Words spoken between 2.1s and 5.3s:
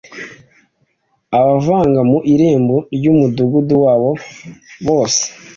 irembo ry umudugudu wabo bose